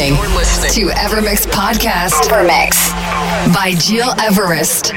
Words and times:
Listening 0.00 0.88
to 0.88 0.94
Evermix 0.94 1.46
Podcast. 1.46 2.30
Evermix 2.30 2.90
by 3.52 3.74
Gil 3.86 4.08
Everest. 4.18 4.94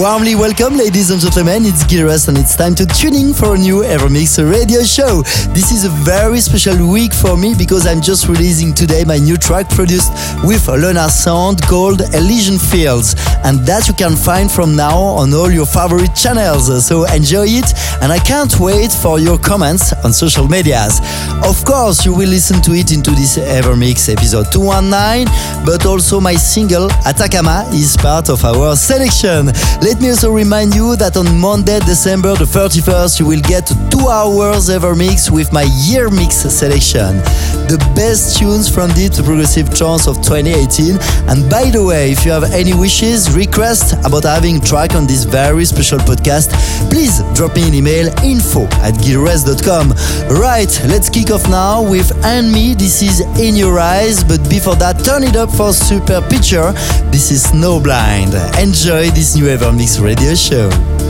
Warmly 0.00 0.34
welcome, 0.36 0.76
ladies 0.76 1.10
and 1.10 1.20
gentlemen. 1.20 1.64
It's 1.64 1.82
Gil 1.84 2.02
Everest, 2.02 2.28
and 2.28 2.38
it's 2.38 2.54
time 2.54 2.76
to 2.76 2.86
tune 2.86 3.14
in 3.14 3.34
for 3.34 3.56
a 3.56 3.58
new 3.58 3.82
Evermix 3.82 4.38
radio 4.38 4.82
show. 4.84 5.22
This 5.52 5.72
is 5.72 5.84
a 5.84 5.88
very 5.88 6.40
special 6.40 6.86
week 6.86 7.12
for 7.12 7.36
me 7.36 7.54
because 7.58 7.86
I'm 7.88 8.02
just 8.02 8.28
releasing 8.28 8.72
today 8.72 9.02
my 9.04 9.16
new 9.16 9.36
track 9.36 9.68
produced 9.70 10.12
with 10.44 10.68
Lunar 10.68 11.08
Sound 11.08 11.62
called 11.62 12.02
Elysian 12.14 12.58
Fields, 12.58 13.16
and 13.44 13.60
that 13.66 13.88
you 13.88 13.94
can 13.94 14.16
find 14.16 14.50
from 14.50 14.76
now 14.76 14.98
on 14.98 15.32
all 15.32 15.50
your 15.50 15.66
favorite 15.66 16.14
channels. 16.14 16.68
So 16.86 17.04
enjoy 17.04 17.46
it, 17.48 17.72
and 18.02 18.12
I 18.12 18.18
can't 18.18 18.58
wait 18.58 18.92
for 18.92 19.18
your 19.18 19.38
comments 19.38 19.92
on 20.04 20.12
social 20.12 20.48
medias. 20.48 21.00
Of 21.44 21.64
course, 21.64 22.04
you 22.04 22.14
will 22.14 22.28
listen 22.28 22.60
to 22.62 22.72
it 22.72 22.92
into 22.92 23.10
this 23.12 23.38
Evermix 23.38 24.08
episode 24.08 24.50
219, 24.52 25.26
but 25.64 25.86
also 25.86 26.20
my 26.20 26.34
single 26.34 26.90
Atacama 27.06 27.68
is 27.72 27.96
part 27.96 28.28
of 28.28 28.44
our 28.44 28.76
selection. 28.76 29.46
Let 29.80 30.00
me 30.00 30.10
also 30.10 30.32
remind 30.32 30.74
you 30.74 30.96
that 30.96 31.16
on 31.16 31.38
Monday, 31.38 31.78
December 31.80 32.34
the 32.34 32.44
31st, 32.44 33.20
you 33.20 33.26
will 33.26 33.42
get 33.42 33.70
two 33.90 34.08
hours 34.08 34.68
ever 34.70 34.94
mix 34.94 35.30
with 35.30 35.52
my 35.52 35.66
year 35.86 36.10
mix 36.10 36.36
selection. 36.36 37.16
The 37.68 37.78
best 37.94 38.38
tunes 38.38 38.68
from 38.68 38.90
deep 38.92 39.12
to 39.12 39.22
progressive 39.22 39.74
trance 39.74 40.06
of 40.06 40.16
2018. 40.22 40.98
And 41.28 41.48
by 41.50 41.70
the 41.70 41.84
way, 41.84 42.12
if 42.12 42.24
you 42.24 42.32
have 42.32 42.52
any 42.52 42.74
wishes, 42.74 43.27
requests 43.34 43.92
about 44.06 44.24
having 44.24 44.60
track 44.60 44.94
on 44.94 45.06
this 45.06 45.24
very 45.24 45.64
special 45.64 45.98
podcast, 45.98 46.50
please 46.90 47.22
drop 47.34 47.54
me 47.56 47.66
an 47.68 47.74
email 47.74 48.06
info 48.24 48.64
at 48.84 48.94
gileverest.com. 48.94 49.90
Right, 50.38 50.70
let's 50.86 51.08
kick 51.08 51.30
off 51.30 51.48
now 51.48 51.82
with 51.82 52.12
And 52.24 52.52
Me. 52.52 52.74
This 52.74 53.02
is 53.02 53.20
In 53.38 53.56
Your 53.56 53.78
Eyes, 53.78 54.22
but 54.24 54.48
before 54.48 54.76
that, 54.76 55.04
turn 55.04 55.24
it 55.24 55.36
up 55.36 55.50
for 55.50 55.72
Super 55.72 56.20
Picture. 56.28 56.72
This 57.10 57.30
is 57.30 57.46
Snowblind. 57.46 58.34
Enjoy 58.62 59.10
this 59.10 59.36
new 59.36 59.48
ever 59.48 59.72
Mix 59.72 59.98
Radio 59.98 60.34
Show. 60.34 61.07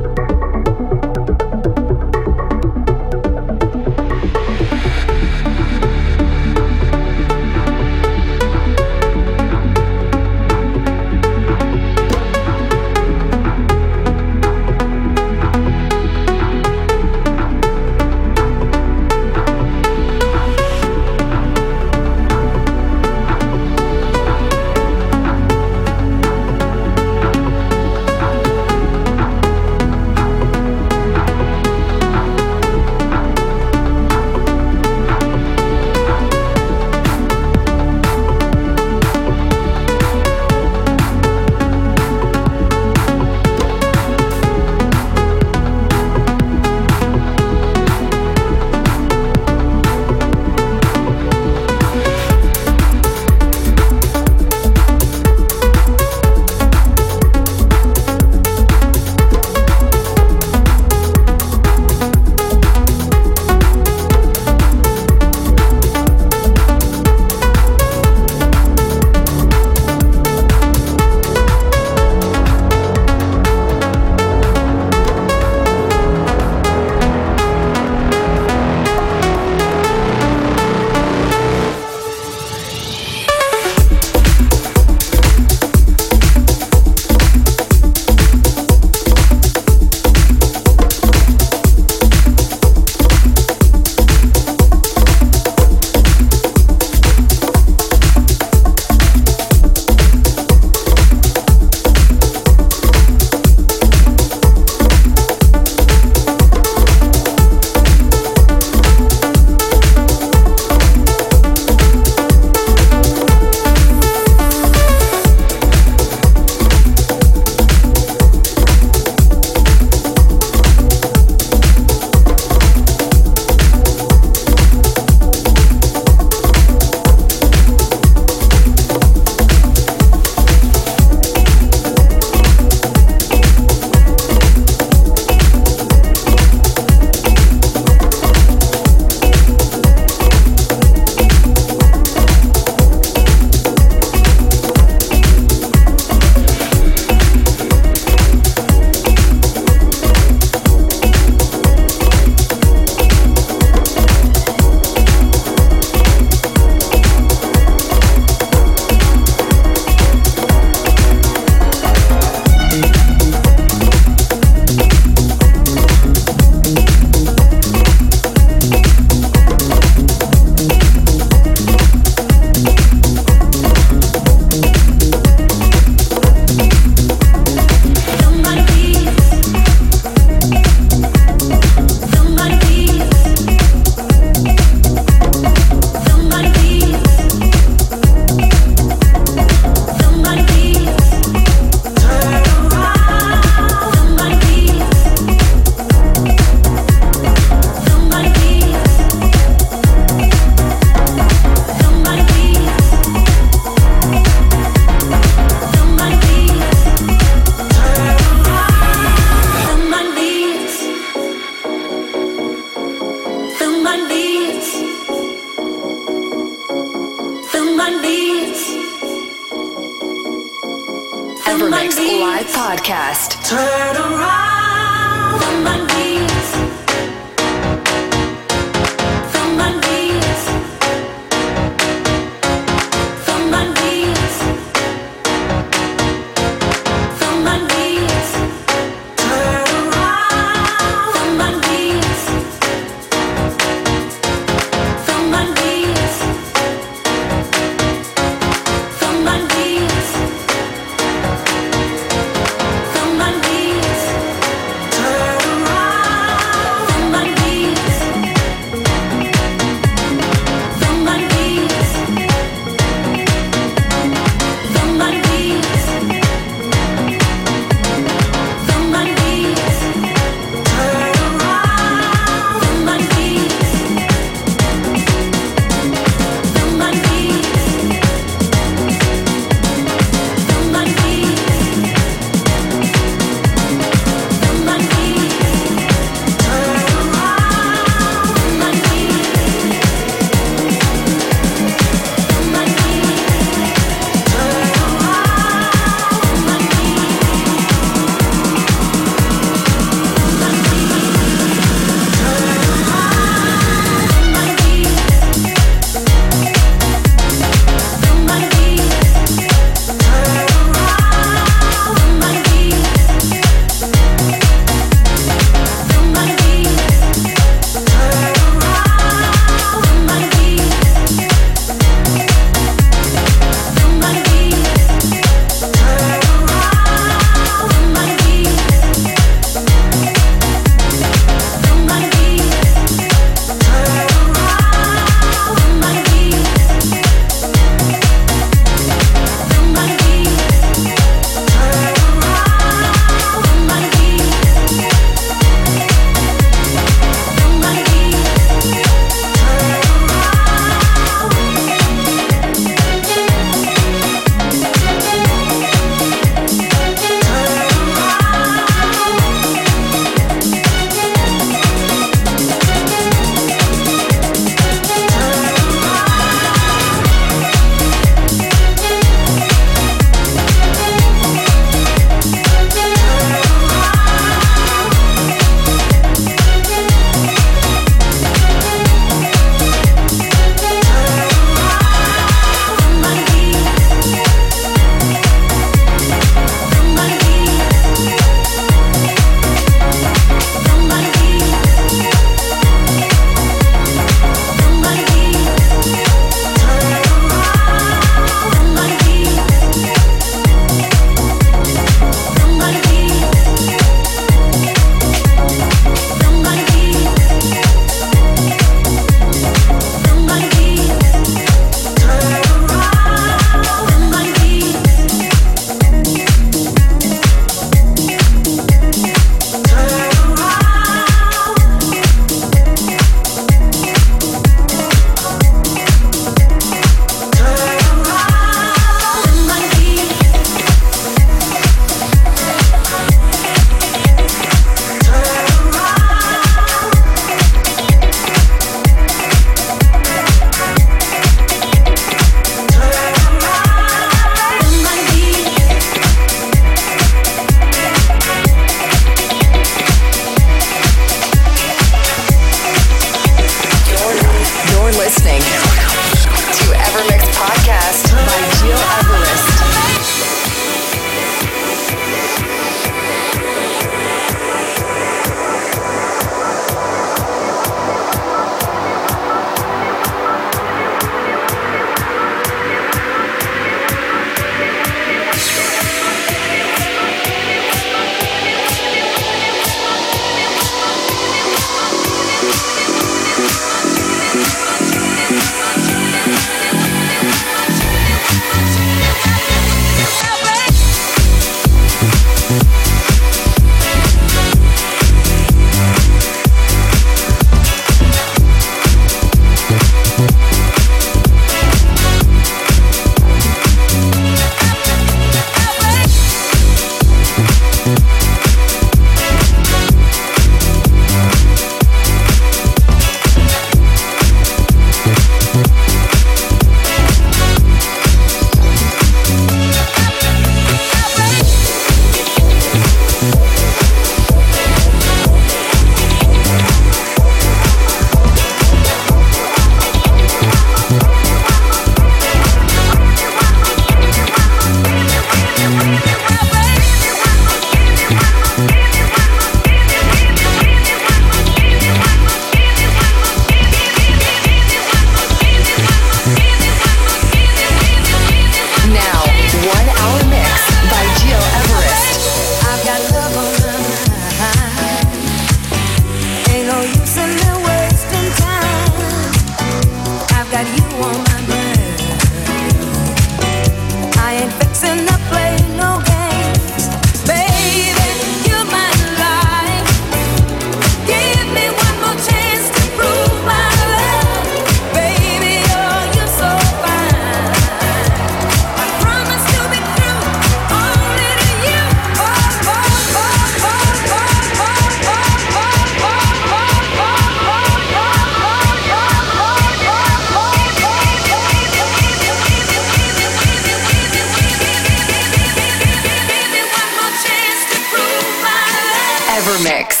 Evermix. 599.71 600.00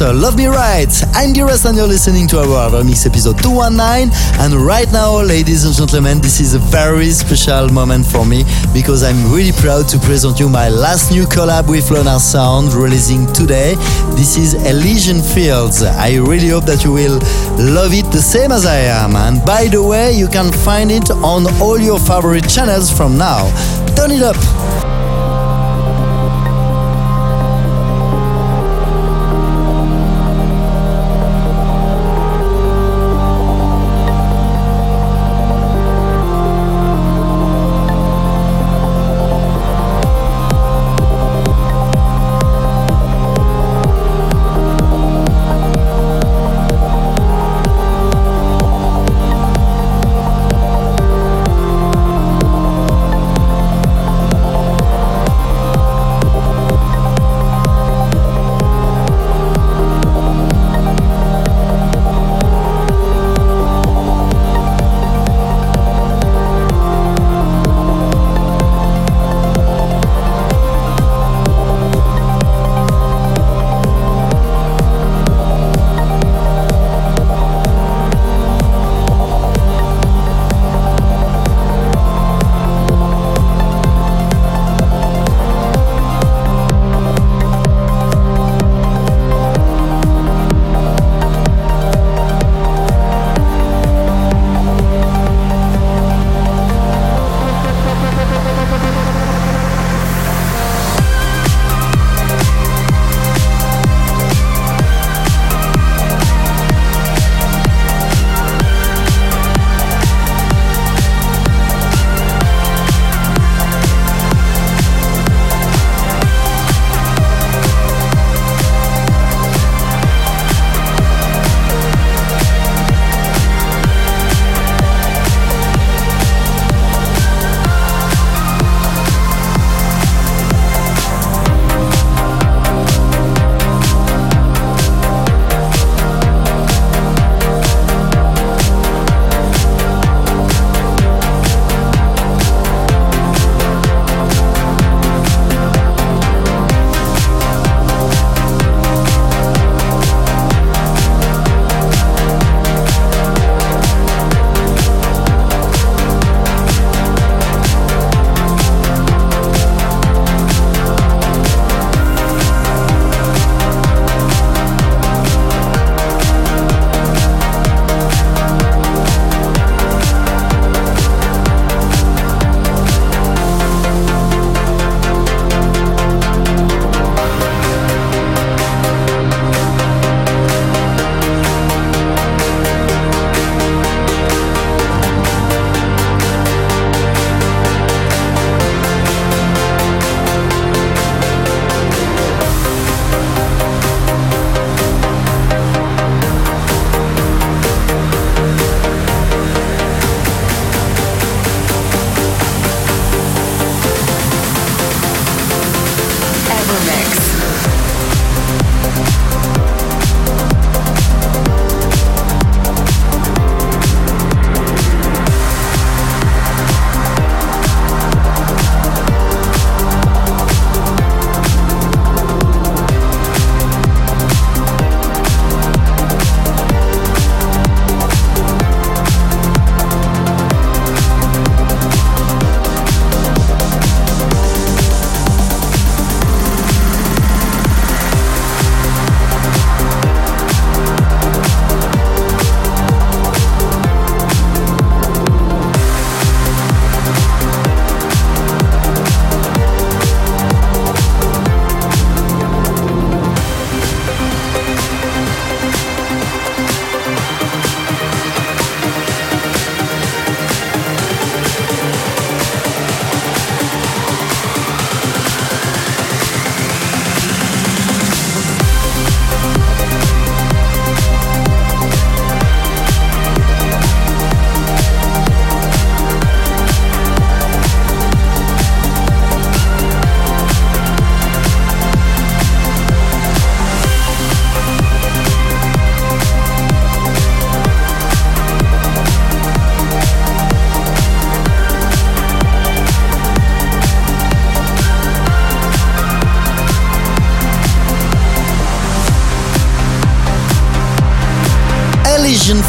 Players, 0.00 0.22
love 0.22 0.36
me 0.36 0.46
right. 0.46 0.90
I'm 1.14 1.34
Giras 1.34 1.66
and 1.66 1.76
you're 1.76 1.86
listening 1.86 2.26
to 2.28 2.38
our 2.38 2.70
Evermix 2.70 3.06
episode 3.06 3.38
219. 3.42 4.10
And 4.40 4.54
right 4.54 4.90
now, 4.92 5.20
ladies 5.20 5.64
and 5.64 5.74
gentlemen, 5.74 6.20
this 6.20 6.40
is 6.40 6.54
a 6.54 6.58
very 6.58 7.10
special 7.10 7.68
moment 7.68 8.06
for 8.06 8.24
me 8.24 8.44
because 8.72 9.02
I'm 9.02 9.32
really 9.32 9.52
proud 9.52 9.88
to 9.88 9.98
present 9.98 10.40
you 10.40 10.48
my 10.48 10.68
last 10.68 11.10
new 11.10 11.24
collab 11.24 11.68
with 11.68 11.90
Lunar 11.90 12.18
Sound 12.18 12.72
releasing 12.72 13.30
today. 13.32 13.74
This 14.16 14.36
is 14.36 14.54
Elysian 14.54 15.22
Fields. 15.22 15.82
I 15.82 16.16
really 16.16 16.48
hope 16.48 16.64
that 16.64 16.84
you 16.84 16.92
will 16.92 17.18
love 17.58 17.92
it 17.92 18.06
the 18.12 18.22
same 18.22 18.52
as 18.52 18.64
I 18.64 18.78
am. 18.78 19.16
And 19.16 19.44
by 19.44 19.66
the 19.66 19.82
way, 19.82 20.12
you 20.12 20.28
can 20.28 20.52
find 20.52 20.90
it 20.90 21.10
on 21.10 21.46
all 21.60 21.78
your 21.78 21.98
favorite 21.98 22.48
channels 22.48 22.90
from 22.90 23.18
now. 23.18 23.50
Turn 23.96 24.10
it 24.10 24.22
up. 24.22 24.36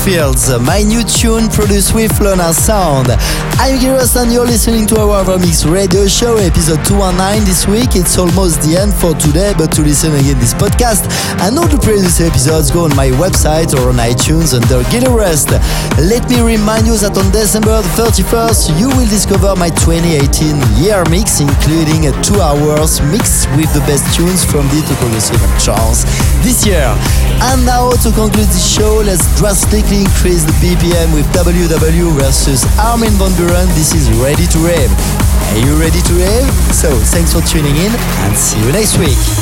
Fields, 0.04 0.49
my 0.66 0.82
new 0.82 1.04
tune 1.04 1.47
produced 1.49 1.93
with 1.93 2.20
Lona 2.20 2.54
Sound. 2.54 3.10
I'm 3.62 3.78
Giros 3.78 4.18
and 4.18 4.34
you're 4.34 4.45
listening 4.45 4.88
to 4.88 4.97
our 4.97 5.24
Evermix 5.24 5.62
radio 5.70 6.08
show, 6.08 6.38
episode 6.38 6.82
219 6.86 7.45
this 7.45 7.68
week. 7.68 7.93
It's 7.93 8.18
almost 8.18 8.66
the 8.66 8.82
end 8.82 8.93
for 8.95 9.14
today, 9.14 9.54
but 9.56 9.72
to 9.74 9.82
listen 9.84 10.10
again 10.16 10.39
this 10.39 10.56
podcast 10.56 11.06
and 11.45 11.54
all 11.54 11.68
the 11.68 11.78
previous 11.78 12.20
episodes, 12.20 12.72
go 12.72 12.86
on 12.86 12.95
my 12.95 13.14
website 13.22 13.78
or 13.78 13.89
on 13.93 14.02
iTunes 14.02 14.58
under 14.58 14.82
Everest. 14.89 15.54
Let 16.02 16.26
me 16.30 16.41
remind 16.41 16.88
you 16.88 16.97
that 16.97 17.14
on 17.14 17.30
December 17.30 17.86
31st, 17.93 18.80
you 18.82 18.89
will 18.89 19.10
discover 19.10 19.54
my 19.54 19.70
2018 19.70 20.58
year 20.82 21.06
mix, 21.14 21.41
including 21.41 22.10
a 22.10 22.14
two 22.26 22.41
hours 22.41 23.02
mix 23.14 23.45
with 23.54 23.70
the 23.78 23.84
best 23.86 24.10
tunes 24.18 24.41
from 24.41 24.66
the 24.74 24.82
progressive 24.97 25.38
and 25.38 25.56
trance 25.62 26.10
this 26.42 26.66
year. 26.66 26.86
And 27.50 27.66
now 27.66 27.89
to 27.89 28.10
conclude 28.12 28.50
this 28.50 28.66
show, 28.66 29.02
let's 29.02 29.26
drastically 29.38 30.02
increase 30.02 30.44
the 30.44 30.54
BPM 30.62 31.14
with 31.14 31.26
WW 31.34 32.14
versus 32.20 32.66
Armin 32.78 33.14
van 33.18 33.32
Buuren. 33.38 33.68
This 33.74 33.94
is 33.94 34.10
Ready 34.22 34.46
to 34.48 34.60
Rave. 34.60 34.92
Are 35.52 35.58
you 35.58 35.76
ready 35.80 36.02
to 36.02 36.14
rave? 36.14 36.48
So 36.74 36.89
thanks 37.12 37.34
for 37.34 37.42
tuning 37.42 37.76
in 37.76 37.92
and 37.92 38.38
see 38.38 38.60
you 38.60 38.72
next 38.72 38.98
week. 38.98 39.41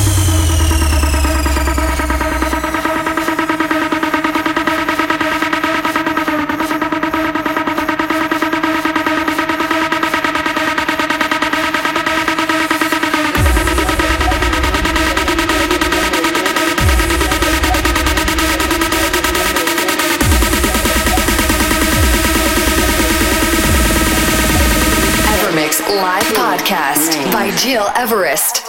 By 27.32 27.52
Gil 27.62 27.86
Everest. 27.96 28.69